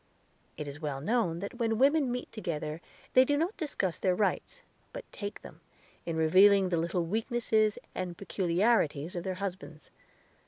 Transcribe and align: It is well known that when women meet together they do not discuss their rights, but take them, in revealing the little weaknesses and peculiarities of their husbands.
It 0.57 0.67
is 0.67 0.81
well 0.81 0.99
known 0.99 1.41
that 1.41 1.59
when 1.59 1.77
women 1.77 2.11
meet 2.11 2.31
together 2.31 2.81
they 3.13 3.23
do 3.23 3.37
not 3.37 3.55
discuss 3.55 3.99
their 3.99 4.15
rights, 4.15 4.63
but 4.93 5.05
take 5.11 5.43
them, 5.43 5.61
in 6.07 6.15
revealing 6.17 6.69
the 6.69 6.77
little 6.77 7.05
weaknesses 7.05 7.77
and 7.93 8.17
peculiarities 8.17 9.15
of 9.15 9.23
their 9.23 9.35
husbands. 9.35 9.91